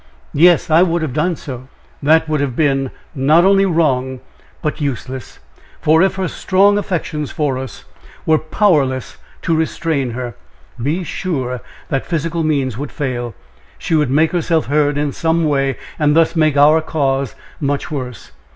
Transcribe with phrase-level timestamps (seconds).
[0.33, 0.71] "Yes!
[0.71, 1.67] I would have done so!"
[2.01, 4.19] "That would have been not only wrong,
[4.63, 5.37] but useless;
[5.79, 7.85] for if her strong affections for us
[8.25, 10.33] were powerless to restrain her,
[10.81, 13.35] be sure that physical means would fail;
[13.77, 18.31] she would make herself heard in some way, and thus make our cause much worse.